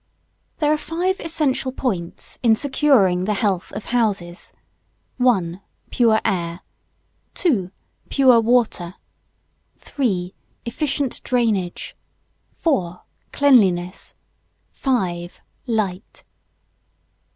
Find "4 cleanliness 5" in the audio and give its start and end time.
12.51-15.39